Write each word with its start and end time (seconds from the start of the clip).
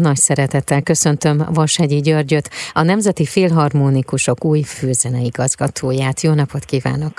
Nagy 0.00 0.22
szeretettel 0.28 0.82
köszöntöm 0.82 1.36
Vashegyi 1.54 2.00
Györgyöt, 2.00 2.48
a 2.80 2.82
Nemzeti 2.82 3.26
Filharmonikusok 3.34 4.44
új 4.44 4.62
főzeneigazgatóját. 4.62 6.20
Jó 6.26 6.32
napot 6.34 6.64
kívánok! 6.72 7.14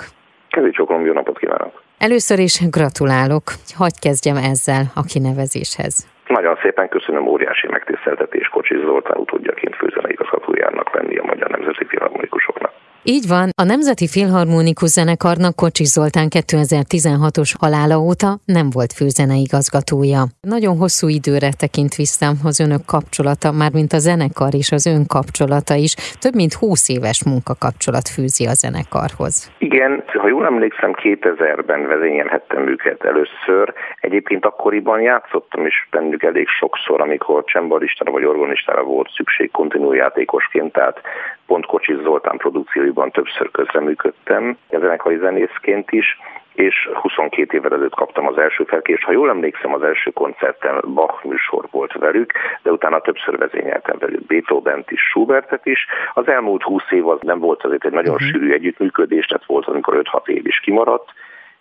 Kezdj 0.48 0.70
csokolom, 0.70 1.04
jó 1.06 1.12
napot 1.12 1.38
kívánok! 1.38 1.72
Először 1.98 2.38
is 2.38 2.54
gratulálok, 2.78 3.44
hagyj 3.82 3.98
kezdjem 4.00 4.36
ezzel 4.36 4.82
a 5.00 5.02
kinevezéshez. 5.12 5.94
Nagyon 6.26 6.56
szépen 6.62 6.88
köszönöm, 6.88 7.26
óriási 7.26 7.66
megtiszteltetés 7.70 8.48
Kocsis 8.48 8.80
Zoltán 8.80 9.18
utódjaként 9.18 9.74
főzeneigazgatójának 9.76 10.94
lenni 10.94 11.16
a 11.16 11.24
Magyar 11.24 11.48
Nemzeti 11.50 11.84
Filharmonikusoknak. 11.84 12.72
Így 13.16 13.28
van, 13.28 13.48
a 13.62 13.64
Nemzeti 13.72 14.06
Filharmonikus 14.14 14.90
Zenekarnak 14.96 15.54
Kocsis 15.62 15.90
Zoltán 15.96 16.28
2016-os 16.38 17.50
halála 17.62 17.96
óta 18.08 18.28
nem 18.58 18.66
volt 18.76 18.92
főzeneigazgatója. 18.98 20.22
Nagyon 20.56 20.74
hosszú 20.82 21.06
időre 21.18 21.50
tekint 21.62 21.94
vissza 22.02 22.26
az 22.50 22.60
önök 22.66 22.84
kapcsolata, 22.94 23.48
mármint 23.62 23.92
a 23.98 24.04
zenekar 24.08 24.52
és 24.62 24.68
az 24.76 24.84
ön 24.94 25.04
kapcsolata 25.16 25.74
is. 25.86 25.92
Több 26.24 26.34
mint 26.40 26.54
20 26.54 26.88
éves 26.96 27.18
munkakapcsolat 27.30 28.06
fűzi 28.14 28.44
a 28.52 28.54
zenekarhoz. 28.62 29.34
Igen, 29.70 29.92
ha 30.22 30.28
jól 30.34 30.44
emlékszem, 30.52 30.92
2000-ben 31.02 31.82
vezényelhettem 31.86 32.62
őket 32.74 33.00
először. 33.10 33.64
Egyébként 34.00 34.44
akkoriban 34.44 35.00
játszottam 35.00 35.66
is 35.66 35.76
bennük 35.90 36.22
elég 36.22 36.48
sokszor, 36.60 37.00
amikor 37.00 37.44
csembaristára 37.44 38.10
vagy 38.12 38.24
organistára 38.24 38.82
volt 38.82 39.10
szükség 39.16 39.50
kontinujátékosként, 39.50 40.72
tehát 40.72 41.00
pont 41.50 41.66
Kocsis 41.66 42.00
Zoltán 42.02 42.36
produkcióiban 42.36 43.10
többször 43.10 43.50
közreműködtem, 43.50 44.56
zenekari 44.70 45.16
zenészként 45.16 45.90
is, 45.90 46.18
és 46.54 46.88
22 46.92 47.56
évvel 47.56 47.72
előtt 47.72 47.94
kaptam 47.94 48.26
az 48.26 48.38
első 48.38 48.64
felkést. 48.64 49.02
Ha 49.02 49.12
jól 49.12 49.28
emlékszem, 49.28 49.74
az 49.74 49.82
első 49.82 50.10
koncerten 50.10 50.74
Bach 50.94 51.24
műsor 51.24 51.64
volt 51.70 51.92
velük, 51.92 52.32
de 52.62 52.70
utána 52.72 53.00
többször 53.00 53.38
vezényeltem 53.38 53.96
velük 53.98 54.26
Beethoven-t 54.26 54.90
is, 54.90 55.00
Schubertet 55.00 55.66
is. 55.66 55.86
Az 56.14 56.28
elmúlt 56.28 56.62
20 56.62 56.82
év 56.90 57.08
az 57.08 57.18
nem 57.22 57.38
volt 57.38 57.64
azért 57.64 57.84
egy 57.84 57.92
nagyon 57.92 58.14
uh-huh. 58.14 58.28
sűrű 58.28 58.52
együttműködés, 58.52 59.26
tehát 59.26 59.46
volt, 59.46 59.66
amikor 59.66 60.02
5-6 60.12 60.28
év 60.28 60.46
is 60.46 60.60
kimaradt, 60.60 61.12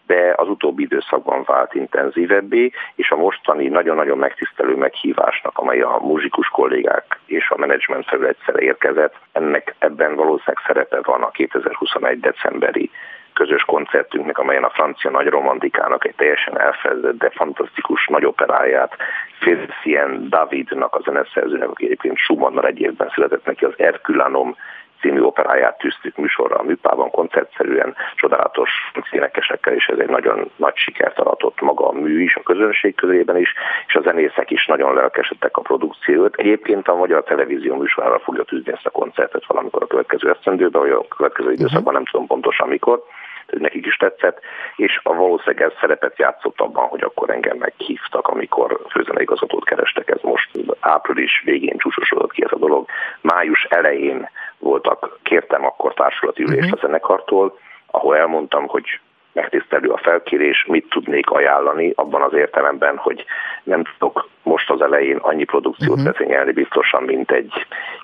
de 0.09 0.33
az 0.35 0.47
utóbbi 0.47 0.83
időszakban 0.83 1.43
vált 1.45 1.73
intenzívebbé, 1.73 2.71
és 2.95 3.11
a 3.11 3.15
mostani 3.15 3.67
nagyon-nagyon 3.67 4.17
megtisztelő 4.17 4.75
meghívásnak, 4.75 5.57
amely 5.57 5.81
a 5.81 5.99
muzsikus 6.01 6.47
kollégák 6.47 7.19
és 7.25 7.49
a 7.49 7.57
menedzsment 7.57 8.05
felül 8.05 8.27
egyszerre 8.27 8.61
érkezett, 8.61 9.15
ennek 9.31 9.75
ebben 9.79 10.15
valószínűleg 10.15 10.63
szerepe 10.65 10.99
van 11.01 11.21
a 11.21 11.31
2021. 11.31 12.19
decemberi 12.19 12.91
közös 13.33 13.63
koncertünknek, 13.63 14.37
amelyen 14.37 14.63
a 14.63 14.69
francia 14.69 15.09
nagy 15.09 15.27
romantikának 15.27 16.05
egy 16.05 16.15
teljesen 16.15 16.59
elfeledett, 16.59 17.17
de 17.17 17.29
fantasztikus 17.29 18.07
nagy 18.07 18.25
operáját, 18.25 18.95
Félicien 19.39 20.29
Davidnak 20.29 20.95
a 20.95 21.01
zeneszerzőnek, 21.01 21.69
aki 21.69 21.85
egyébként 21.85 22.17
Schumannal 22.17 22.65
egy 22.65 22.79
évben 22.79 23.11
született 23.13 23.45
neki 23.45 23.65
az 23.65 23.73
Erkülanom 23.77 24.55
című 25.01 25.21
operáját 25.21 25.77
tűztük 25.77 26.15
műsorra 26.17 26.55
a 26.55 26.63
műpában 26.63 27.11
koncertszerűen, 27.11 27.95
csodálatos 28.15 28.69
énekesekkel, 29.11 29.73
és 29.73 29.85
ez 29.85 29.97
egy 29.97 30.09
nagyon 30.09 30.51
nagy 30.55 30.75
sikert 30.75 31.19
aratott 31.19 31.61
maga 31.61 31.87
a 31.87 31.91
mű 31.91 32.21
is, 32.21 32.35
a 32.35 32.43
közönség 32.43 32.95
közében 32.95 33.37
is, 33.37 33.53
és 33.87 33.95
a 33.95 34.01
zenészek 34.01 34.51
is 34.51 34.65
nagyon 34.65 34.93
lelkesedtek 34.93 35.57
a 35.57 35.61
produkciót. 35.61 36.35
Egyébként 36.35 36.87
a 36.87 36.95
Magyar 36.95 37.23
Televízió 37.23 37.75
műsorára 37.75 38.19
fogja 38.19 38.43
tűzni 38.43 38.71
ezt 38.71 38.85
a 38.85 38.89
koncertet 38.89 39.45
valamikor 39.45 39.83
a 39.83 39.87
következő 39.87 40.29
esztendőben, 40.29 40.81
vagy 40.81 40.91
a 40.91 41.07
következő 41.07 41.51
időszakban, 41.51 41.93
nem 41.93 42.05
tudom 42.05 42.27
pontosan 42.27 42.67
mikor, 42.67 43.03
hogy 43.49 43.61
nekik 43.61 43.85
is 43.85 43.95
tetszett, 43.95 44.39
és 44.75 44.99
a 45.03 45.13
valószínűleg 45.13 45.61
ez 45.61 45.77
szerepet 45.79 46.17
játszott 46.17 46.59
abban, 46.59 46.87
hogy 46.87 47.01
akkor 47.01 47.29
engem 47.29 47.57
meghívtak, 47.57 48.27
amikor 48.27 48.79
főzeneigazgatót 48.89 49.65
kerestek, 49.65 50.09
ez 50.09 50.21
most 50.21 50.49
április 50.79 51.41
végén 51.45 51.77
csúcsosodott 51.77 52.31
ki 52.31 52.43
ez 52.43 52.51
a 52.51 52.57
dolog. 52.57 52.85
Május 53.21 53.63
elején 53.63 54.29
voltak, 54.69 55.19
kértem 55.23 55.65
akkor 55.65 55.93
társulati 55.93 56.43
ülést 56.43 56.71
uh-huh. 56.71 56.79
a 56.81 56.85
zenekartól, 56.85 57.57
ahol 57.91 58.17
elmondtam, 58.17 58.67
hogy 58.67 58.99
megtisztelő 59.33 59.89
a 59.89 59.97
felkérés, 59.97 60.65
mit 60.67 60.89
tudnék 60.89 61.29
ajánlani 61.29 61.91
abban 61.95 62.21
az 62.21 62.33
értelemben, 62.33 62.97
hogy 62.97 63.25
nem 63.63 63.83
tudok 63.83 64.29
most 64.43 64.69
az 64.69 64.81
elején 64.81 65.17
annyi 65.17 65.43
produkciót 65.43 65.97
uh-huh. 65.97 66.11
vezényelni 66.11 66.51
biztosan, 66.51 67.03
mint 67.03 67.31
egy 67.31 67.53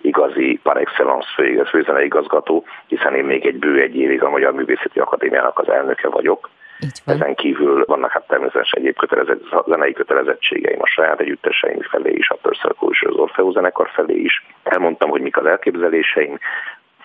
igazi 0.01 0.59
par 0.63 0.77
excellence 0.77 1.27
főzeneigazgató, 1.65 2.65
hiszen 2.87 3.15
én 3.15 3.25
még 3.25 3.45
egy 3.45 3.59
bő 3.59 3.81
egy 3.81 3.95
évig 3.95 4.23
a 4.23 4.29
Magyar 4.29 4.53
Művészeti 4.53 4.99
Akadémiának 4.99 5.59
az 5.59 5.69
elnöke 5.69 6.09
vagyok. 6.09 6.49
Ezen 7.05 7.35
kívül 7.35 7.83
vannak 7.85 8.11
hát 8.11 8.27
természetesen 8.27 8.79
egyéb 8.79 8.97
kötelezett, 8.97 9.43
zenei 9.67 9.93
kötelezettségeim 9.93 10.81
a 10.81 10.87
saját 10.87 11.19
együtteseim 11.19 11.81
felé 11.81 12.11
is, 12.11 12.29
a 12.29 12.37
Pörszörkó 12.41 12.89
és 12.91 13.01
az 13.01 13.15
Orfeó 13.15 13.51
zenekar 13.51 13.89
felé 13.89 14.15
is. 14.15 14.45
Elmondtam, 14.65 15.09
hogy 15.09 15.21
mik 15.21 15.37
az 15.37 15.45
elképzeléseim, 15.45 16.39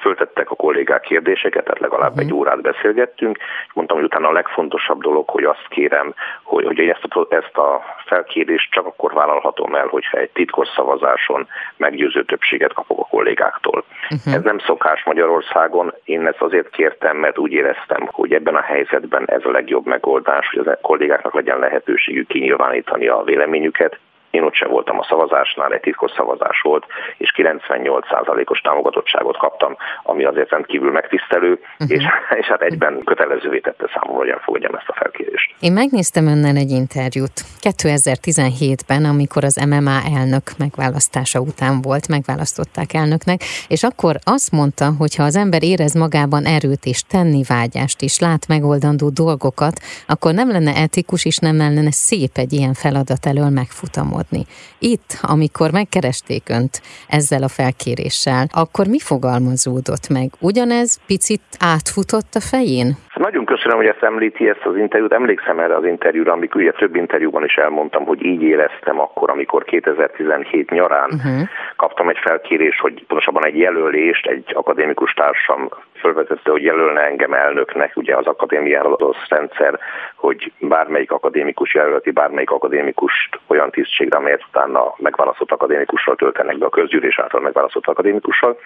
föltettek 0.00 0.50
a 0.50 0.54
kollégák 0.54 1.00
kérdéseket, 1.00 1.65
tehát 1.65 1.81
legalább 1.81 2.10
uh-huh. 2.10 2.26
egy 2.26 2.32
órát 2.32 2.60
beszélgettünk, 2.60 3.37
és 3.66 3.72
mondtam, 3.75 3.97
hogy 3.97 4.06
utána 4.06 4.28
a 4.28 4.32
legfontosabb 4.32 5.03
dolog, 5.03 5.28
hogy 5.28 5.44
azt 5.44 5.66
kérem, 5.69 6.15
hogy, 6.43 6.65
hogy 6.65 6.78
ezt 6.78 7.04
a, 7.09 7.26
ezt 7.31 7.56
a 7.56 7.82
felkérést 8.06 8.70
csak 8.70 8.87
akkor 8.87 9.12
vállalhatom 9.12 9.75
el, 9.75 9.87
hogyha 9.87 10.19
egy 10.19 10.31
titkos 10.31 10.69
szavazáson 10.69 11.49
meggyőző 11.76 12.25
többséget 12.25 12.72
kapok 12.72 12.99
a 12.99 13.09
kollégáktól. 13.10 13.84
Uh-huh. 14.10 14.34
Ez 14.34 14.43
nem 14.43 14.59
szokás 14.59 15.04
Magyarországon, 15.04 15.94
én 16.04 16.26
ezt 16.26 16.43
azért 16.43 16.70
kértem, 16.70 17.16
mert 17.16 17.38
úgy 17.38 17.53
éreztem, 17.53 18.09
hogy 18.10 18.32
ebben 18.32 18.54
a 18.54 18.62
helyzetben 18.62 19.25
ez 19.26 19.44
a 19.44 19.50
legjobb 19.50 19.87
megoldás, 19.87 20.49
hogy 20.49 20.66
a 20.66 20.78
kollégáknak 20.82 21.34
legyen 21.34 21.59
lehetőségük 21.59 22.28
kinyilvánítani 22.28 23.06
a 23.09 23.22
véleményüket, 23.22 23.99
én 24.31 24.43
ott 24.43 24.55
sem 24.55 24.71
voltam 24.71 24.99
a 24.99 25.05
szavazásnál, 25.09 25.73
egy 25.73 25.81
titkos 25.81 26.11
szavazás 26.11 26.61
volt, 26.61 26.87
és 27.17 27.35
98%-os 27.37 28.61
támogatottságot 28.61 29.37
kaptam, 29.37 29.77
ami 30.03 30.25
azért 30.25 30.51
rendkívül 30.51 30.91
megtisztelő, 30.91 31.51
uh-huh. 31.53 31.97
és, 31.97 32.05
és 32.41 32.47
hát 32.47 32.63
egyben 32.63 33.03
kötelezővé 33.05 33.59
tette 33.59 33.91
számomra, 33.93 34.23
hogy 34.23 34.29
elfogadjam 34.29 34.75
ezt 34.75 34.89
a 34.89 34.93
felkérést. 34.93 35.55
Én 35.61 35.73
megnéztem 35.73 36.27
önnel 36.27 36.57
egy 36.57 36.71
interjút 36.71 37.33
2017-ben, 37.61 39.05
amikor 39.05 39.45
az 39.45 39.67
MMA 39.69 39.99
elnök 40.19 40.43
megválasztása 40.59 41.41
után 41.41 41.81
volt, 41.83 42.09
megválasztották 42.09 42.93
elnöknek, 42.93 43.41
és 43.69 43.83
akkor 43.83 44.15
azt 44.25 44.53
mondta, 44.53 44.85
hogy 44.99 45.17
ha 45.17 45.23
az 45.23 45.37
ember 45.37 45.62
érez 45.62 45.95
magában 45.95 46.45
erőt 46.45 46.85
és 46.85 47.03
tenni 47.03 47.43
vágyást, 47.49 48.03
és 48.03 48.19
lát 48.19 48.49
megoldandó 48.49 49.09
dolgokat, 49.09 49.81
akkor 50.07 50.35
nem 50.35 50.51
lenne 50.51 50.75
etikus, 50.75 51.25
és 51.25 51.37
nem 51.37 51.57
lenne 51.57 51.91
szép 51.91 52.31
egy 52.35 52.53
ilyen 52.53 52.75
feladat 52.75 53.27
elől 53.27 53.49
megfutamolni 53.49 54.19
álmodni. 54.20 54.42
Itt, 54.78 55.10
amikor 55.22 55.70
megkeresték 55.72 56.42
önt 56.48 56.75
ezzel 57.08 57.42
a 57.42 57.48
felkéréssel, 57.48 58.44
akkor 58.62 58.86
mi 58.86 58.98
fogalmazódott 58.98 60.06
meg? 60.16 60.28
Ugyanez 60.41 61.00
picit 61.06 61.47
átfutott 61.75 62.32
a 62.34 62.42
fején? 62.53 62.88
Nagyon 63.14 63.44
köszönöm, 63.44 63.76
hogy 63.76 63.86
ezt 63.86 64.03
említi 64.03 64.48
ezt 64.48 64.64
az 64.64 64.76
interjút. 64.76 65.12
Emlékszem 65.12 65.58
erre 65.58 65.76
az 65.76 65.84
interjúra, 65.84 66.32
amikor 66.32 66.60
ugye 66.60 66.72
több 66.72 66.94
interjúban 66.94 67.44
is 67.44 67.54
elmondtam, 67.54 68.04
hogy 68.04 68.25
így 68.25 68.42
éreztem 68.42 69.00
akkor, 69.00 69.31
amikor 69.31 69.64
2017 69.64 70.70
nyarán 70.70 71.10
uh-huh. 71.12 71.48
kaptam 71.76 72.08
egy 72.08 72.19
felkérés, 72.19 72.81
hogy 72.81 73.04
pontosabban 73.06 73.47
egy 73.47 73.56
jelölést, 73.56 74.26
egy 74.26 74.44
akadémikus 74.54 75.12
társam 75.12 75.69
felvetette, 76.00 76.50
hogy 76.50 76.62
jelölne 76.62 77.00
engem 77.00 77.33
elnöknek, 77.33 77.97
ugye 77.97 78.16
az 78.16 78.27
akadémiára 78.27 78.94
az 78.94 79.16
rendszer, 79.28 79.78
hogy 80.15 80.53
bármelyik 80.59 81.12
akadémikus 81.12 81.75
jelölti 81.75 82.11
bármelyik 82.11 82.50
akadémikust 82.50 83.38
olyan 83.47 83.71
tisztségre, 83.71 84.16
amelyet 84.16 84.44
utána 84.49 84.94
megválasztott 84.97 85.50
akadémikussal 85.50 86.16
töltenek 86.16 86.59
be 86.59 86.66
a 86.66 86.69
közgyűlés 86.69 87.19
által 87.19 87.41
megválasztott 87.41 87.87
akadémikussal. 87.87 88.59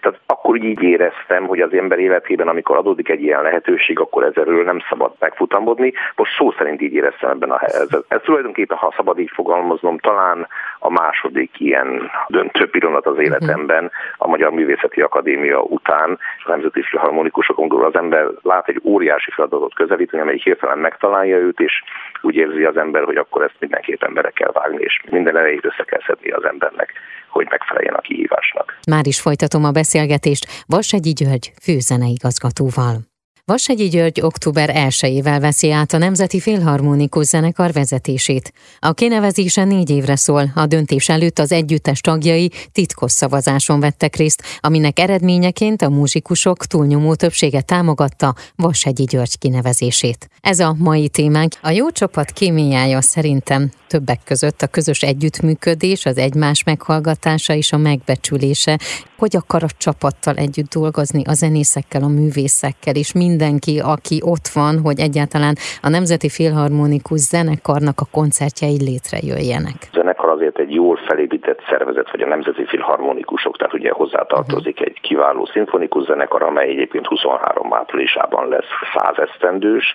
Tehát 0.00 0.18
akkor 0.26 0.56
így 0.56 0.82
éreztem, 0.82 1.46
hogy 1.46 1.60
az 1.60 1.72
ember 1.72 1.98
életében, 1.98 2.48
amikor 2.48 2.76
adódik 2.76 3.08
egy 3.08 3.22
ilyen 3.22 3.42
lehetőség, 3.42 4.00
akkor 4.00 4.24
ezerről 4.24 4.64
nem 4.64 4.80
szabad 4.88 5.12
megfutamodni. 5.18 5.92
Most 6.16 6.36
szó 6.36 6.50
szerint 6.50 6.80
így 6.80 6.94
éreztem 6.94 7.30
ebben 7.30 7.50
a 7.50 7.58
helyzetben. 7.58 8.04
Ez 8.08 8.20
tulajdonképpen, 8.24 8.76
ha 8.76 8.94
szabad 8.96 9.18
így 9.18 9.30
fogalmaznom, 9.34 9.98
talán 9.98 10.46
a 10.78 10.90
második 10.90 11.60
ilyen 11.60 12.10
döntő 12.28 12.70
pillanat 12.70 13.06
az 13.06 13.18
életemben, 13.18 13.90
a 14.16 14.28
Magyar 14.28 14.50
Művészeti 14.50 15.00
Akadémia 15.00 15.60
után, 15.60 16.18
a 16.44 16.50
Nemzeti 16.50 16.71
Filharmonikusokon 16.72 17.84
az 17.84 17.94
ember 17.94 18.26
lát 18.42 18.68
egy 18.68 18.80
óriási 18.84 19.30
feladatot 19.30 19.74
közelíteni, 19.74 20.22
amely 20.22 20.40
hirtelen 20.42 20.78
megtalálja 20.78 21.36
őt, 21.36 21.60
és 21.60 21.82
úgy 22.22 22.34
érzi 22.34 22.64
az 22.64 22.76
ember, 22.76 23.04
hogy 23.04 23.16
akkor 23.16 23.42
ezt 23.42 23.56
mindenképpen 23.58 24.14
bele 24.14 24.30
kell 24.30 24.50
vágni, 24.52 24.82
és 24.82 25.02
minden 25.10 25.36
elejét 25.36 25.64
össze 25.64 25.84
kell 25.84 26.00
szedni 26.06 26.30
az 26.30 26.44
embernek, 26.44 26.92
hogy 27.28 27.46
megfeleljen 27.50 27.94
a 27.94 28.00
kihívásnak. 28.00 28.78
Már 28.90 29.06
is 29.06 29.20
folytatom 29.20 29.64
a 29.64 29.70
beszélgetést 29.70 30.64
Vassegyi 30.66 31.12
György 31.12 31.52
főzeneigazgatóval. 31.62 33.11
Vasegyi 33.44 33.88
György 33.88 34.20
október 34.20 34.70
1-ével 34.74 35.38
veszi 35.40 35.70
át 35.70 35.92
a 35.92 35.98
Nemzeti 35.98 36.40
Filharmonikus 36.40 37.26
Zenekar 37.26 37.72
vezetését. 37.72 38.52
A 38.78 38.92
kinevezése 38.92 39.64
négy 39.64 39.90
évre 39.90 40.16
szól, 40.16 40.52
a 40.54 40.66
döntés 40.66 41.08
előtt 41.08 41.38
az 41.38 41.52
együttes 41.52 42.00
tagjai 42.00 42.50
titkos 42.72 43.12
szavazáson 43.12 43.80
vettek 43.80 44.16
részt, 44.16 44.42
aminek 44.60 44.98
eredményeként 44.98 45.82
a 45.82 45.88
muzsikusok 45.88 46.66
túlnyomó 46.66 47.14
többsége 47.14 47.60
támogatta 47.60 48.34
Vasegyi 48.56 49.04
György 49.04 49.38
kinevezését. 49.38 50.28
Ez 50.40 50.58
a 50.58 50.74
mai 50.78 51.08
témánk. 51.08 51.52
A 51.62 51.70
jó 51.70 51.90
csapat 51.90 52.30
kémiája 52.30 53.00
szerintem 53.00 53.70
többek 53.86 54.20
között 54.24 54.62
a 54.62 54.66
közös 54.66 55.02
együttműködés, 55.02 56.06
az 56.06 56.16
egymás 56.16 56.62
meghallgatása 56.64 57.54
és 57.54 57.72
a 57.72 57.76
megbecsülése. 57.76 58.78
Hogy 59.16 59.36
akar 59.36 59.62
a 59.62 59.68
csapattal 59.78 60.36
együtt 60.36 60.70
dolgozni, 60.70 61.22
a 61.24 61.32
zenészekkel, 61.32 62.02
a 62.02 62.08
művészekkel, 62.08 62.94
és 62.94 63.12
mindenki, 63.32 63.74
aki 63.78 64.20
ott 64.24 64.48
van, 64.48 64.80
hogy 64.80 64.98
egyáltalán 65.00 65.54
a 65.82 65.88
Nemzeti 65.88 66.28
Filharmonikus 66.28 67.20
Zenekarnak 67.20 68.00
a 68.00 68.10
koncertjei 68.10 68.78
létrejöjjenek. 68.88 69.78
A 69.80 69.96
zenekar 69.96 70.21
azért 70.32 70.58
egy 70.58 70.74
jól 70.74 70.96
felépített 70.96 71.62
szervezet, 71.68 72.10
vagy 72.10 72.20
a 72.20 72.26
Nemzeti 72.26 72.64
Filharmonikusok, 72.64 73.56
tehát 73.56 73.74
ugye 73.74 73.90
hozzátartozik 73.90 74.74
uh-huh. 74.74 74.86
egy 74.86 75.00
kiváló 75.00 75.46
szimfonikus 75.46 76.04
zenekar, 76.04 76.42
amely 76.42 76.68
egyébként 76.68 77.06
23 77.06 77.74
áprilisában 77.74 78.48
lesz 78.48 78.70
százesztendős, 78.94 79.94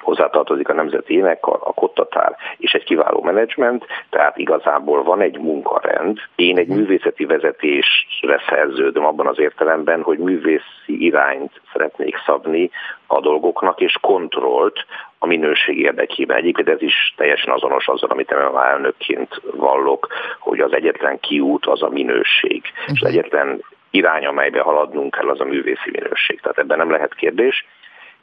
hozzátartozik 0.00 0.68
a 0.68 0.74
Nemzeti 0.74 1.14
Énekkar, 1.14 1.58
a 1.60 1.72
Kottatár 1.72 2.36
és 2.56 2.72
egy 2.72 2.84
kiváló 2.84 3.22
menedzsment, 3.22 3.86
tehát 4.10 4.36
igazából 4.38 5.02
van 5.02 5.20
egy 5.20 5.38
munkarend. 5.38 6.18
Én 6.34 6.58
egy 6.58 6.68
mhm. 6.68 6.76
művészeti 6.76 7.24
vezetésre 7.24 8.40
szerződöm 8.48 9.04
abban 9.04 9.26
az 9.26 9.38
értelemben, 9.38 10.02
hogy 10.02 10.18
művészi 10.18 11.04
irányt 11.04 11.60
szeretnék 11.72 12.16
szabni 12.26 12.70
a 13.14 13.20
dolgoknak, 13.20 13.80
és 13.80 13.96
kontrollt 14.00 14.86
a 15.18 15.26
minőség 15.26 15.78
érdekében. 15.78 16.36
Egyébként 16.36 16.68
ez 16.68 16.82
is 16.82 17.14
teljesen 17.16 17.52
azonos 17.52 17.88
azzal, 17.88 18.10
amit 18.10 18.30
én 18.30 18.38
elnökként 18.38 19.40
vallok, 19.56 20.08
hogy 20.38 20.60
az 20.60 20.72
egyetlen 20.72 21.20
kiút 21.20 21.66
az 21.66 21.82
a 21.82 21.88
minőség. 21.88 22.62
És 22.86 23.00
az 23.00 23.00
mhm. 23.00 23.06
egyetlen 23.06 23.64
irány, 23.90 24.26
amelybe 24.26 24.60
haladnunk 24.60 25.14
kell, 25.14 25.28
az 25.28 25.40
a 25.40 25.44
művészi 25.44 25.90
minőség. 25.90 26.40
Tehát 26.40 26.58
ebben 26.58 26.78
nem 26.78 26.90
lehet 26.90 27.14
kérdés 27.14 27.64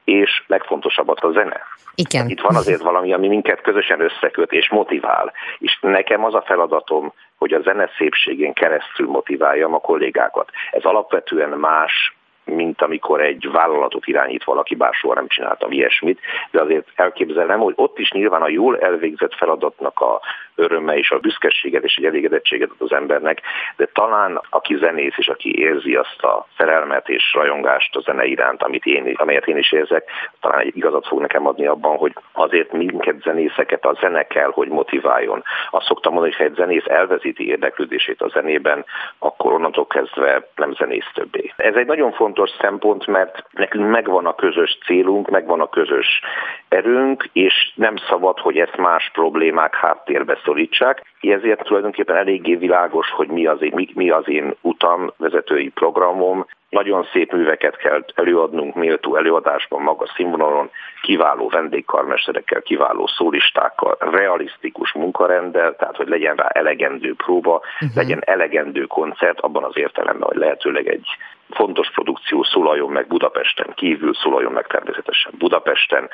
és 0.04 0.44
legfontosabbat 0.48 1.20
a 1.20 1.32
zene. 1.32 1.62
Igen. 1.96 2.30
Itt 2.30 2.42
van 2.42 2.56
azért 2.56 2.82
valami, 2.82 3.14
ami 3.14 3.28
minket 3.28 3.62
közösen 3.62 4.02
összeköt 4.02 4.52
és 4.52 4.70
motivál. 4.70 5.34
És 5.58 5.78
nekem 5.82 6.26
az 6.26 6.34
a 6.34 6.42
feladatom, 6.42 7.14
hogy 7.38 7.54
a 7.54 7.62
zene 7.62 7.90
szépségén 7.98 8.54
keresztül 8.54 9.08
motiváljam 9.08 9.74
a 9.74 9.80
kollégákat. 9.80 10.50
Ez 10.72 10.84
alapvetően 10.84 11.50
más, 11.50 12.16
mint 12.52 12.82
amikor 12.82 13.22
egy 13.22 13.52
vállalatot 13.52 14.06
irányít 14.08 14.44
valaki, 14.44 14.76
bár 14.76 14.94
soha 14.94 15.14
nem 15.14 15.28
csináltam 15.28 15.72
ilyesmit, 15.72 16.20
de 16.52 16.62
azért 16.62 16.88
elképzelem, 16.96 17.60
hogy 17.60 17.74
ott 17.76 18.00
is 18.00 18.12
nyilván 18.12 18.42
a 18.42 18.50
jól 18.50 18.80
elvégzett 18.80 19.36
feladatnak 19.36 20.00
a 20.00 20.22
öröme 20.56 20.98
és 20.98 21.12
a 21.12 21.20
büszkeséget 21.20 21.84
és 21.84 21.96
egy 21.96 22.06
elégedettséget 22.06 22.70
ad 22.70 22.82
az 22.88 22.92
embernek, 22.92 23.42
de 23.76 23.86
talán 23.94 24.42
aki 24.50 24.76
zenész 24.76 25.18
és 25.18 25.28
aki 25.28 25.60
érzi 25.60 25.96
azt 25.96 26.24
a 26.24 26.48
szerelmet 26.58 27.10
és 27.10 27.34
rajongást 27.34 27.96
a 27.96 28.00
zene 28.00 28.26
iránt, 28.26 28.64
amit 28.64 28.86
én, 28.86 29.16
amelyet 29.18 29.48
én 29.48 29.58
is 29.58 29.72
érzek, 29.72 30.10
talán 30.40 30.60
egy 30.60 30.78
igazat 30.78 31.08
fog 31.08 31.20
nekem 31.20 31.48
adni 31.48 31.66
abban, 31.66 31.98
hogy 31.98 32.14
azért 32.32 32.72
minket 32.72 33.22
zenészeket 33.22 33.86
a 33.86 33.98
zene 34.00 34.24
kell, 34.24 34.52
hogy 34.54 34.68
motiváljon. 34.68 35.44
Azt 35.70 35.86
szoktam 35.86 36.14
mondani, 36.14 36.34
hogy 36.36 36.46
ha 36.46 36.52
egy 36.52 36.58
zenész 36.58 36.86
elvezíti 36.86 37.48
érdeklődését 37.48 38.22
a 38.22 38.30
zenében, 38.30 38.86
akkor 39.20 39.54
onnantól 39.54 39.88
kezdve 39.88 40.48
nem 40.56 40.74
zenész 40.74 41.10
többé. 41.14 41.54
Ez 41.56 41.76
egy 41.76 41.86
nagyon 41.86 42.12
fontos 42.12 42.41
szempont, 42.50 43.08
mert 43.08 43.44
nekünk 43.52 43.90
megvan 43.90 44.26
a 44.26 44.36
közös 44.36 44.78
célunk, 44.86 45.30
megvan 45.30 45.62
a 45.62 45.70
közös 45.70 46.22
erőnk, 46.68 47.30
és 47.34 47.72
nem 47.76 47.96
szabad, 48.10 48.40
hogy 48.40 48.58
ezt 48.58 48.78
más 48.78 49.10
problémák 49.14 49.76
háttérbe 49.76 50.38
szorítsák. 50.44 51.04
Ezért 51.22 51.64
tulajdonképpen 51.64 52.16
eléggé 52.16 52.56
világos, 52.56 53.10
hogy 53.10 53.28
mi 53.28 53.46
az 53.46 53.62
én, 53.62 53.72
mi, 53.76 53.88
mi 53.94 54.10
az 54.10 54.30
én 54.30 54.56
utam, 54.62 55.14
vezetői 55.18 55.70
programom. 55.70 56.46
Nagyon 56.72 57.08
szép 57.12 57.32
műveket 57.32 57.78
kell 57.78 58.06
előadnunk 58.16 58.76
méltó 58.76 59.16
előadásban, 59.16 59.82
magas 59.82 60.10
színvonalon, 60.16 60.70
kiváló 61.02 61.50
vendégkarmesterekkel, 61.50 62.62
kiváló 62.62 63.08
szólistákkal, 63.08 63.98
realisztikus 64.00 64.94
munkarenddel, 64.94 65.76
tehát 65.76 65.96
hogy 65.96 66.08
legyen 66.08 66.36
rá 66.36 66.48
elegendő 66.48 67.14
próba, 67.16 67.56
uh-huh. 67.56 67.96
legyen 67.96 68.22
elegendő 68.26 68.86
koncert, 68.86 69.40
abban 69.40 69.64
az 69.64 69.78
értelemben, 69.78 70.28
hogy 70.28 70.38
lehetőleg 70.38 70.88
egy 70.88 71.08
fontos 71.50 71.92
produkció 71.92 72.44
szólaljon 72.44 72.90
meg 72.90 73.08
Budapesten 73.08 73.74
kívül, 73.76 74.14
szólaljon 74.14 74.52
meg 74.52 74.68
természetesen 74.68 75.32
Budapesten, 75.38 76.10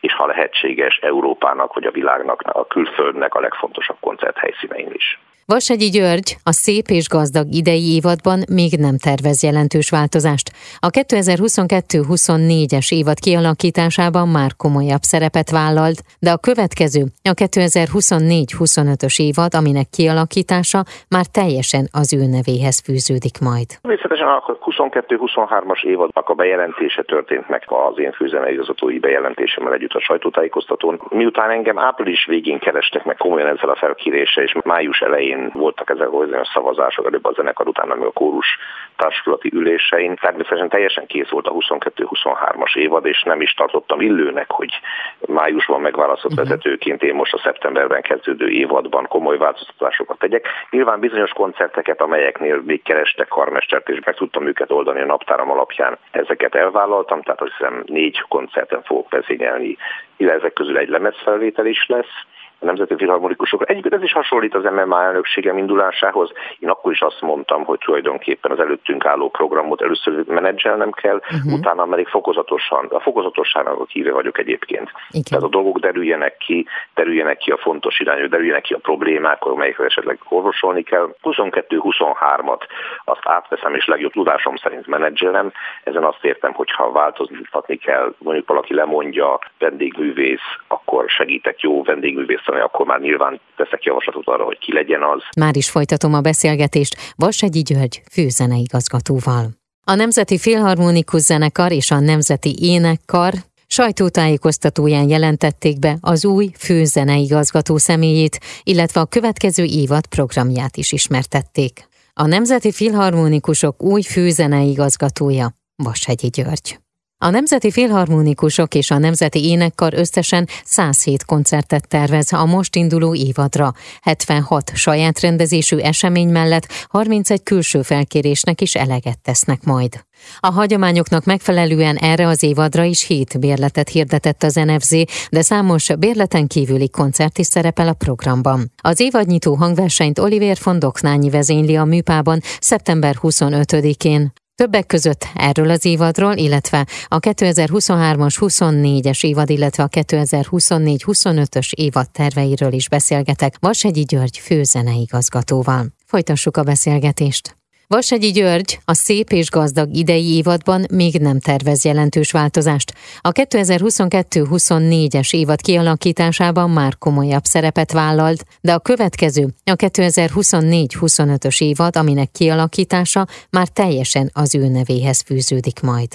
és 0.00 0.12
ha 0.14 0.26
lehetséges 0.26 0.96
Európának 0.96 1.74
vagy 1.74 1.84
a 1.84 1.90
világnak, 1.90 2.40
a 2.40 2.66
külföldnek 2.66 3.34
a 3.34 3.40
legfontosabb 3.40 3.96
koncerthelyszínein 4.00 4.92
is. 4.92 5.18
Vasegyi 5.54 5.90
György 5.98 6.30
a 6.50 6.54
szép 6.64 6.86
és 6.98 7.06
gazdag 7.16 7.46
idei 7.60 7.86
évadban 7.98 8.38
még 8.58 8.72
nem 8.86 8.96
tervez 9.08 9.38
jelentős 9.48 9.88
változást. 9.98 10.48
A 10.88 10.90
2022-24-es 10.98 12.88
évad 12.98 13.18
kialakításában 13.26 14.26
már 14.38 14.50
komolyabb 14.64 15.04
szerepet 15.12 15.50
vállalt, 15.60 15.98
de 16.24 16.30
a 16.36 16.44
következő, 16.48 17.02
a 17.32 17.34
2024-25-ös 17.42 19.16
évad, 19.28 19.52
aminek 19.60 19.88
kialakítása 19.98 20.80
már 21.14 21.26
teljesen 21.38 21.84
az 22.00 22.08
ő 22.18 22.22
nevéhez 22.36 22.76
fűződik 22.86 23.36
majd. 23.48 23.68
Természetesen 23.82 24.28
a 24.36 24.38
22-23-as 24.70 25.82
évadnak 25.94 26.26
a 26.32 26.38
bejelentése 26.42 27.02
történt 27.14 27.46
meg 27.52 27.62
az 27.66 27.98
én 28.04 28.12
főzeneigazgatói 28.18 28.98
bejelentésemmel 29.06 29.76
együtt 29.78 29.98
a 30.00 30.06
sajtótájékoztatón. 30.08 30.94
Miután 31.20 31.50
engem 31.50 31.78
április 31.78 32.22
végén 32.32 32.58
kerestek 32.58 33.04
meg 33.04 33.16
komolyan 33.16 33.52
ezzel 33.54 33.70
a 33.74 33.80
felkéréssel, 33.84 34.44
és 34.44 34.52
május 34.64 35.00
elején 35.00 35.39
voltak 35.52 35.90
ezek 35.90 36.12
a 36.12 36.50
szavazások, 36.52 37.06
előbb 37.06 37.24
a 37.24 37.32
zenekar, 37.32 37.68
után 37.68 37.90
ami 37.90 38.04
a 38.04 38.10
kórus 38.10 38.58
társulati 38.96 39.50
ülésein. 39.54 40.16
Természetesen 40.16 40.68
teljesen 40.68 41.06
kész 41.06 41.28
volt 41.28 41.46
a 41.46 41.52
22-23-as 41.52 42.76
évad, 42.76 43.06
és 43.06 43.22
nem 43.22 43.40
is 43.40 43.54
tartottam 43.54 44.00
illőnek, 44.00 44.50
hogy 44.50 44.80
májusban 45.26 45.80
megválasztott 45.80 46.30
uh-huh. 46.30 46.48
vezetőként 46.48 47.02
én 47.02 47.14
most 47.14 47.34
a 47.34 47.38
szeptemberben 47.38 48.02
kezdődő 48.02 48.48
évadban 48.48 49.06
komoly 49.06 49.36
változtatásokat 49.36 50.18
tegyek. 50.18 50.46
Nyilván 50.70 51.00
bizonyos 51.00 51.30
koncerteket, 51.30 52.00
amelyeknél 52.00 52.62
még 52.64 52.82
kerestek 52.82 53.28
karmestert, 53.28 53.88
és 53.88 53.98
meg 54.04 54.14
tudtam 54.14 54.46
őket 54.46 54.70
oldani 54.70 55.00
a 55.00 55.06
naptáram 55.06 55.50
alapján, 55.50 55.98
ezeket 56.10 56.54
elvállaltam, 56.54 57.22
tehát 57.22 57.40
azt 57.40 57.52
hiszem 57.56 57.82
négy 57.86 58.20
koncerten 58.28 58.82
fogok 58.82 59.10
vezényelni, 59.10 59.76
illetve 60.16 60.38
ezek 60.40 60.52
közül 60.52 60.78
egy 60.78 60.88
lemezfelvétel 60.88 61.66
is 61.66 61.86
lesz 61.86 62.24
a 62.60 62.64
Nemzeti 62.64 62.94
Filharmonikusokra. 62.96 63.66
Egyébként 63.66 63.94
ez 63.94 64.02
is 64.02 64.12
hasonlít 64.12 64.54
az 64.54 64.62
MMA 64.62 65.02
elnökségem 65.02 65.58
indulásához. 65.58 66.32
Én 66.58 66.68
akkor 66.68 66.92
is 66.92 67.00
azt 67.00 67.20
mondtam, 67.20 67.64
hogy 67.64 67.78
tulajdonképpen 67.78 68.50
az 68.50 68.58
előttünk 68.58 69.04
álló 69.04 69.30
programot 69.30 69.82
először 69.82 70.24
menedzselnem 70.26 70.90
kell, 70.90 71.16
uh-huh. 71.16 71.52
utána 71.52 71.84
pedig 71.84 72.06
fokozatosan, 72.06 72.86
a 72.86 73.00
fokozatosságnak 73.00 73.80
a 73.80 73.86
híve 73.88 74.12
vagyok 74.12 74.38
egyébként. 74.38 74.90
Igen. 75.10 75.22
Tehát 75.28 75.44
a 75.44 75.48
dolgok 75.48 75.78
derüljenek 75.78 76.36
ki, 76.36 76.66
derüljenek 76.94 77.38
ki 77.38 77.50
a 77.50 77.56
fontos 77.56 78.00
irányú, 78.00 78.28
derüljenek 78.28 78.62
ki 78.62 78.74
a 78.74 78.78
problémák, 78.78 79.44
amelyekre 79.44 79.84
esetleg 79.84 80.18
orvosolni 80.28 80.82
kell. 80.82 81.14
22-23-at 81.22 82.62
azt 83.04 83.20
átveszem, 83.24 83.74
és 83.74 83.86
legjobb 83.86 84.12
tudásom 84.12 84.56
szerint 84.56 84.86
menedzselem. 84.86 85.52
Ezen 85.84 86.04
azt 86.04 86.24
értem, 86.24 86.52
hogy 86.52 86.70
ha 86.70 86.92
változtatni 86.92 87.76
kell, 87.76 88.14
mondjuk 88.18 88.48
valaki 88.48 88.74
lemondja 88.74 89.38
vendégművész, 89.58 90.48
akkor 90.68 91.08
segítek 91.08 91.60
jó 91.60 91.82
vendégművész 91.82 92.48
választani, 92.50 92.60
akkor 92.60 92.86
már 92.86 93.00
nyilván 93.00 93.40
teszek 93.56 93.84
javaslatot 93.84 94.26
arra, 94.26 94.44
hogy 94.44 94.58
ki 94.58 94.72
legyen 94.72 95.02
az. 95.02 95.22
Már 95.36 95.56
is 95.56 95.70
folytatom 95.70 96.14
a 96.14 96.20
beszélgetést 96.20 96.96
Vasegyi 97.16 97.62
György 97.62 98.02
főzeneigazgatóval. 98.12 99.44
A 99.86 99.94
Nemzeti 99.94 100.38
Filharmonikus 100.38 101.20
Zenekar 101.20 101.72
és 101.72 101.90
a 101.90 102.00
Nemzeti 102.00 102.54
Énekkar 102.58 103.32
sajtótájékoztatóján 103.66 105.08
jelentették 105.08 105.78
be 105.78 105.96
az 106.00 106.24
új 106.24 106.50
főzeneigazgató 106.58 107.76
személyét, 107.76 108.38
illetve 108.62 109.00
a 109.00 109.06
következő 109.06 109.64
évad 109.64 110.06
programját 110.06 110.76
is 110.76 110.92
ismertették. 110.92 111.88
A 112.14 112.26
Nemzeti 112.26 112.72
Filharmonikusok 112.72 113.82
új 113.82 114.02
főzeneigazgatója 114.02 115.46
Vashegyi 115.76 116.28
György. 116.28 116.78
A 117.22 117.30
Nemzeti 117.30 117.70
Filharmonikusok 117.70 118.74
és 118.74 118.90
a 118.90 118.98
Nemzeti 118.98 119.44
Énekkar 119.44 119.94
összesen 119.94 120.48
107 120.64 121.24
koncertet 121.24 121.88
tervez 121.88 122.32
a 122.32 122.44
most 122.44 122.76
induló 122.76 123.14
évadra. 123.14 123.72
76 124.02 124.70
saját 124.74 125.20
rendezésű 125.20 125.76
esemény 125.76 126.28
mellett 126.28 126.86
31 126.88 127.42
külső 127.42 127.82
felkérésnek 127.82 128.60
is 128.60 128.74
eleget 128.74 129.18
tesznek 129.18 129.64
majd. 129.64 130.04
A 130.40 130.50
hagyományoknak 130.50 131.24
megfelelően 131.24 131.96
erre 131.96 132.26
az 132.26 132.42
évadra 132.42 132.82
is 132.82 133.06
hét 133.06 133.40
bérletet 133.40 133.88
hirdetett 133.88 134.42
az 134.42 134.54
NFZ, 134.54 134.94
de 135.30 135.42
számos 135.42 135.88
bérleten 135.98 136.46
kívüli 136.46 136.90
koncert 136.90 137.38
is 137.38 137.46
szerepel 137.46 137.88
a 137.88 137.92
programban. 137.92 138.72
Az 138.82 139.00
évadnyitó 139.00 139.54
hangversenyt 139.54 140.18
Oliver 140.18 140.58
von 140.62 140.78
Doknányi 140.78 141.30
vezényli 141.30 141.76
a 141.76 141.84
műpában 141.84 142.40
szeptember 142.60 143.16
25-én. 143.22 144.32
Többek 144.60 144.86
között 144.86 145.26
erről 145.34 145.70
az 145.70 145.84
évadról, 145.84 146.36
illetve 146.36 146.86
a 147.08 147.18
2023-as 147.18 148.36
24-es 148.38 149.24
évad, 149.24 149.50
illetve 149.50 149.82
a 149.82 149.88
2024-25-ös 149.88 151.72
évad 151.72 152.10
terveiről 152.10 152.72
is 152.72 152.88
beszélgetek 152.88 153.56
Vasegyi 153.60 154.02
György 154.02 154.38
főzeneigazgatóval. 154.38 155.86
Folytassuk 156.06 156.56
a 156.56 156.62
beszélgetést. 156.62 157.59
Vasegyi 157.94 158.30
György 158.30 158.78
a 158.84 158.94
szép 158.94 159.30
és 159.30 159.50
gazdag 159.50 159.96
idei 159.96 160.36
évadban 160.36 160.84
még 160.92 161.20
nem 161.20 161.40
tervez 161.40 161.84
jelentős 161.84 162.30
változást. 162.30 162.92
A 163.20 163.32
2022-24-es 163.32 165.34
évad 165.34 165.60
kialakításában 165.60 166.70
már 166.70 166.98
komolyabb 166.98 167.44
szerepet 167.44 167.92
vállalt, 167.92 168.44
de 168.60 168.72
a 168.72 168.78
következő, 168.78 169.48
a 169.64 169.76
2024-25-ös 169.76 171.62
évad, 171.62 171.96
aminek 171.96 172.30
kialakítása 172.30 173.26
már 173.50 173.68
teljesen 173.68 174.30
az 174.32 174.54
ő 174.54 174.68
nevéhez 174.68 175.20
fűződik 175.20 175.80
majd. 175.80 176.08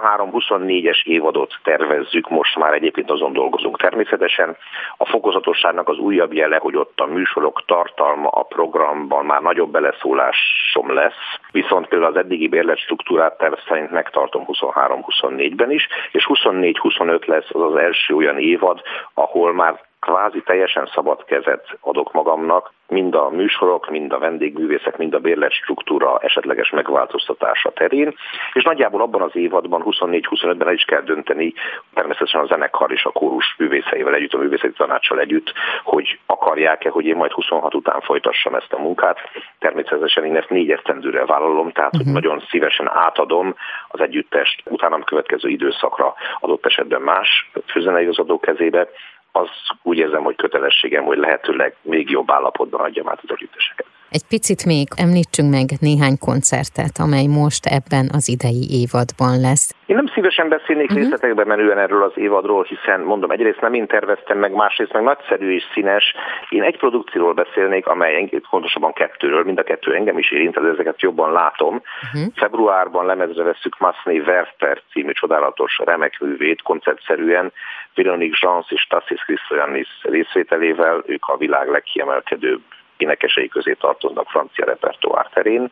23-24-es 0.00 1.04
évadot 1.04 1.58
tervezzük, 1.62 2.28
most 2.28 2.56
már 2.56 2.72
egyébként 2.72 3.10
azon 3.10 3.32
dolgozunk 3.32 3.78
természetesen. 3.78 4.56
A 4.96 5.06
fokozatosságnak 5.06 5.88
az 5.88 5.98
újabb 5.98 6.32
jele, 6.32 6.56
hogy 6.56 6.76
ott 6.76 7.00
a 7.00 7.06
műsorok 7.06 7.62
tartalma 7.66 8.28
a 8.28 8.42
programban 8.42 9.24
már 9.24 9.42
nagyobb 9.42 9.70
beleszólásom 9.70 10.94
lesz, 10.94 11.38
viszont 11.50 11.88
például 11.88 12.10
az 12.10 12.18
eddigi 12.18 12.48
bérlet 12.48 12.78
struktúrát 12.78 13.38
terv 13.38 13.54
szerint 13.68 13.90
megtartom 13.90 14.44
23-24-ben 14.46 15.70
is, 15.70 15.88
és 16.12 16.26
24-25 16.28 17.26
lesz 17.26 17.48
az 17.48 17.62
az 17.62 17.76
első 17.76 18.14
olyan 18.14 18.38
évad, 18.38 18.80
ahol 19.14 19.52
már 19.52 19.90
kvázi 20.02 20.42
teljesen 20.42 20.90
szabad 20.94 21.24
kezet 21.24 21.78
adok 21.80 22.12
magamnak, 22.12 22.72
mind 22.88 23.14
a 23.14 23.30
műsorok, 23.30 23.90
mind 23.90 24.12
a 24.12 24.18
vendégművészek, 24.18 24.96
mind 24.96 25.14
a 25.14 25.18
bérlet 25.18 25.52
struktúra 25.52 26.18
esetleges 26.18 26.70
megváltoztatása 26.70 27.70
terén, 27.70 28.14
és 28.52 28.62
nagyjából 28.64 29.00
abban 29.00 29.22
az 29.22 29.36
évadban, 29.36 29.82
24-25-ben 29.84 30.68
el 30.68 30.74
is 30.74 30.84
kell 30.84 31.00
dönteni, 31.00 31.52
természetesen 31.94 32.40
a 32.40 32.46
zenekar 32.46 32.92
és 32.92 33.04
a 33.04 33.10
kórus 33.10 33.54
művészeivel 33.58 34.14
együtt, 34.14 34.32
a 34.32 34.38
művészeti 34.38 34.72
tanácssal 34.72 35.20
együtt, 35.20 35.52
hogy 35.84 36.18
akarják-e, 36.26 36.90
hogy 36.90 37.06
én 37.06 37.16
majd 37.16 37.32
26 37.32 37.74
után 37.74 38.00
folytassam 38.00 38.54
ezt 38.54 38.72
a 38.72 38.78
munkát. 38.78 39.18
Természetesen 39.58 40.24
én 40.24 40.36
ezt 40.36 40.50
négy 40.50 40.70
esztendőre 40.70 41.24
vállalom, 41.24 41.70
tehát 41.70 41.94
uh-huh. 41.94 42.12
hogy 42.12 42.22
nagyon 42.22 42.42
szívesen 42.50 42.88
átadom 42.88 43.54
az 43.88 44.00
együttest 44.00 44.62
utánam 44.70 45.02
következő 45.04 45.48
időszakra 45.48 46.14
adott 46.40 46.66
esetben 46.66 47.00
más 47.00 47.50
főzeneigazadó 47.66 48.40
kezébe, 48.40 48.88
az 49.32 49.48
úgy 49.82 49.98
érzem, 49.98 50.22
hogy 50.22 50.36
kötelességem, 50.36 51.04
hogy 51.04 51.18
lehetőleg 51.18 51.76
még 51.82 52.10
jobb 52.10 52.30
állapotban 52.30 52.80
adjam 52.80 53.08
át 53.08 53.20
az 53.22 53.30
együtteseket. 53.36 53.86
Egy 54.16 54.26
picit 54.28 54.64
még 54.64 54.86
említsünk 55.04 55.50
meg 55.58 55.68
néhány 55.80 56.16
koncertet, 56.28 56.94
amely 57.04 57.28
most 57.42 57.64
ebben 57.78 58.06
az 58.18 58.24
idei 58.36 58.64
évadban 58.82 59.34
lesz. 59.46 59.66
Én 59.86 59.96
nem 59.96 60.10
szívesen 60.14 60.48
beszélnék 60.48 60.90
uh-huh. 60.90 61.00
részletekbe 61.00 61.44
menően 61.44 61.78
erről 61.78 62.02
az 62.02 62.12
évadról, 62.14 62.62
hiszen 62.62 63.00
mondom, 63.00 63.30
egyrészt 63.30 63.60
nem 63.60 63.74
én 63.74 63.86
terveztem 63.86 64.38
meg, 64.38 64.52
másrészt 64.52 64.92
meg 64.92 65.02
nagyszerű 65.02 65.54
és 65.54 65.64
színes. 65.72 66.14
Én 66.48 66.62
egy 66.62 66.76
produkcióról 66.76 67.32
beszélnék, 67.32 67.86
amely 67.86 68.30
pontosabban 68.50 68.92
kettőről, 68.92 69.44
mind 69.44 69.58
a 69.58 69.62
kettő 69.62 69.94
engem 69.94 70.18
is 70.18 70.30
érint, 70.30 70.60
de 70.60 70.68
ezeket 70.68 71.00
jobban 71.00 71.32
látom. 71.32 71.74
Uh-huh. 71.74 72.32
Februárban 72.34 73.06
lemezre 73.06 73.42
veszük 73.42 73.78
Masney 73.78 74.18
Werther 74.18 74.82
című 74.92 75.12
csodálatos 75.12 75.78
remek 75.84 76.20
művét, 76.20 76.62
koncertszerűen 76.62 77.52
Veronique 77.94 78.38
Jans 78.40 78.70
és 78.70 78.86
Tassis 78.86 79.20
Christoyanis 79.20 79.88
részvételével, 80.02 81.02
ők 81.06 81.24
a 81.26 81.36
világ 81.36 81.68
legkiemelkedőbb 81.68 82.62
énekesei 83.02 83.48
közé 83.48 83.72
tartoznak 83.72 84.28
francia 84.28 84.64
repertoár 84.64 85.26
terén, 85.34 85.70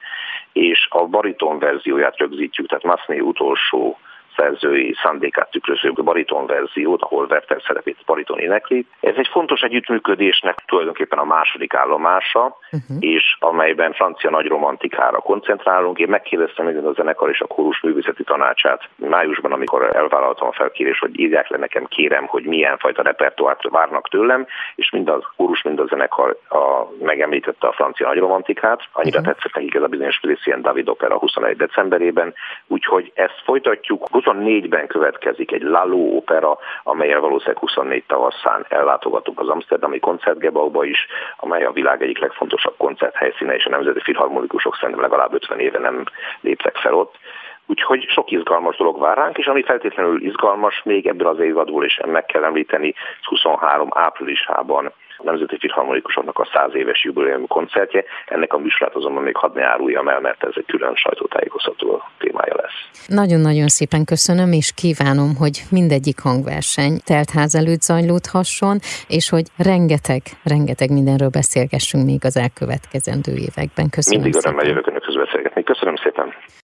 és 0.53 0.87
a 0.91 1.07
bariton 1.07 1.59
verzióját 1.59 2.17
rögzítjük, 2.17 2.69
tehát 2.69 2.85
Masney 2.85 3.21
utolsó 3.21 3.99
szerzői 4.37 4.95
szándékát 5.03 5.51
tükröző 5.51 5.93
bariton 5.93 6.47
verziót, 6.47 7.03
ahol 7.03 7.27
Werther 7.31 7.63
szerepét 7.67 7.97
bariton 8.07 8.39
énekli. 8.39 8.87
Ez 9.01 9.15
egy 9.17 9.29
fontos 9.29 9.61
együttműködésnek 9.61 10.55
tulajdonképpen 10.67 11.19
a 11.19 11.25
második 11.25 11.75
állomása, 11.75 12.57
uh-huh. 12.73 12.97
és 13.01 13.37
amelyben 13.39 13.93
francia 13.93 14.31
nagy 14.31 14.47
romantikára 14.47 15.19
koncentrálunk. 15.19 15.99
Én 15.99 16.09
megkérdeztem 16.09 16.67
még 16.67 16.77
a 16.77 16.93
zenekar 16.93 17.29
és 17.31 17.41
a 17.41 17.47
kórus 17.47 17.81
művészeti 17.81 18.25
tanácsát 18.25 18.89
májusban, 18.97 19.53
amikor 19.53 19.97
elvállaltam 19.97 20.49
a 20.49 20.53
felkérés, 20.53 20.99
hogy 20.99 21.21
írják 21.21 21.49
le 21.49 21.59
nekem, 21.59 21.85
kérem, 21.85 22.27
hogy 22.27 22.45
milyen 22.45 22.79
fajta 22.79 23.03
repertoárt 23.03 23.69
várnak 23.71 24.09
tőlem, 24.09 24.47
és 24.75 24.91
mind 24.91 25.09
a 25.09 25.33
kórus, 25.37 25.63
mind 25.63 25.81
a 25.81 25.87
zenekar 25.87 26.37
a, 26.49 26.59
megemlítette 27.03 27.67
a 27.67 27.73
francia 27.73 28.07
nagy 28.07 28.19
romantikát. 28.19 28.81
Annyira 28.93 29.19
uh-huh. 29.19 29.35
tetszett 29.35 29.55
nekik 29.55 29.75
ez 29.75 29.83
a 29.83 29.87
bizonyos 29.87 30.19
Félicien 30.19 30.63
David 30.63 30.89
opera 30.89 31.19
21 31.19 31.57
decemberében, 31.57 32.35
úgyhogy 32.67 33.13
ezt 33.15 33.41
folytatjuk. 33.45 34.07
24-ben 34.25 34.87
következik 34.87 35.53
egy 35.53 35.62
Laló 35.62 36.17
opera, 36.17 36.59
amelyel 36.83 37.21
valószínűleg 37.21 37.59
24 37.59 38.05
tavaszán 38.07 38.67
ellátogatunk 38.69 39.41
az 39.41 39.49
Amsterdami 39.49 39.99
koncertgebauba 39.99 40.85
is, 40.85 41.07
amely 41.37 41.65
a 41.65 41.73
világ 41.73 42.03
egyik 42.03 42.19
legfontosabb 42.19 42.75
koncerthelyszíne, 42.77 43.55
és 43.55 43.65
a 43.65 43.71
nemzeti 43.71 44.00
filharmonikusok 44.00 44.77
szerintem 44.77 45.00
legalább 45.00 45.35
50 45.35 45.59
éve 45.59 45.79
nem 45.79 46.05
léptek 46.41 46.77
fel 46.77 46.95
ott. 46.95 47.15
Úgyhogy 47.71 48.07
sok 48.09 48.31
izgalmas 48.31 48.77
dolog 48.77 49.00
vár 49.00 49.17
ránk, 49.17 49.39
és 49.39 49.47
ami 49.47 49.62
feltétlenül 49.62 50.23
izgalmas, 50.25 50.83
még 50.85 51.07
ebből 51.07 51.29
az 51.29 51.39
évadból 51.39 51.85
is 51.85 52.00
meg 52.07 52.25
kell 52.27 52.45
említeni, 52.45 52.95
23 53.23 53.89
áprilisában 53.91 54.93
a 55.21 55.23
Nemzeti 55.23 55.57
Filharmonikusoknak 55.59 56.39
a 56.39 56.49
száz 56.53 56.75
éves 56.75 57.05
jubileum 57.05 57.47
koncertje. 57.47 58.05
Ennek 58.27 58.53
a 58.53 58.59
műsorát 58.59 58.95
azonban 58.95 59.23
még 59.23 59.37
hadd 59.37 59.55
ne 59.55 59.65
áruljam 59.65 60.09
el, 60.09 60.21
mert 60.21 60.45
ez 60.45 60.53
egy 60.55 60.67
külön 60.67 60.95
sajtótájékoztató 60.95 62.03
témája 62.19 62.55
lesz. 62.57 63.07
Nagyon-nagyon 63.07 63.69
szépen 63.69 64.05
köszönöm, 64.05 64.53
és 64.53 64.73
kívánom, 64.77 65.37
hogy 65.39 65.57
mindegyik 65.71 66.21
hangverseny 66.21 66.95
teltház 67.05 67.55
előtt 67.55 67.81
zajlódhasson, 67.81 68.77
és 69.09 69.31
hogy 69.31 69.47
rengeteg, 69.57 70.23
rengeteg 70.45 70.91
mindenről 70.93 71.33
beszélgessünk 71.41 72.05
még 72.05 72.21
az 72.25 72.37
elkövetkezendő 72.37 73.33
években. 73.47 73.87
Köszönöm 73.91 74.23
Mindig 74.23 74.41
örömmel 74.45 74.67
jövök 74.67 74.87
önökhöz 74.87 75.17
beszélgetni. 75.17 75.62
Köszönöm 75.62 75.97
szépen. 75.97 76.35